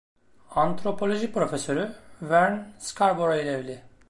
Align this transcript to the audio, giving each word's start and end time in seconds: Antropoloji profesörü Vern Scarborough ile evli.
Antropoloji 0.55 1.27
profesörü 1.31 1.89
Vern 2.21 2.59
Scarborough 2.79 3.41
ile 3.43 3.51
evli. 3.51 3.83